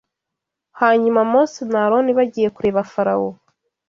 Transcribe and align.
Hanyuma 0.79 1.19
Mose 1.31 1.61
na 1.71 1.79
Aroni 1.85 2.11
bagiye 2.17 2.49
kureba 2.55 2.87
Farawo 2.91 3.29